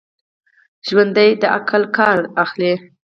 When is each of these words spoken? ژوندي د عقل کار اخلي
ژوندي 0.87 1.29
د 1.41 1.43
عقل 1.57 1.83
کار 1.97 2.17
اخلي 2.43 2.73